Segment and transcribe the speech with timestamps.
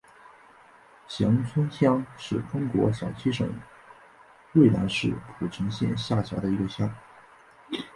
[1.07, 3.47] 翔村乡是中国陕西省
[4.53, 6.91] 渭南市蒲城县下辖的一个乡。